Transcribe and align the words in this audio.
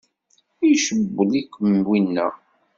Icewwel-ikem 0.71 1.73
winna? 1.87 2.27